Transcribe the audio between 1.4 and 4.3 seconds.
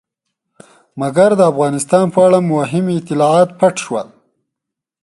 افغانستان په اړه مهم اطلاعات پټ شول.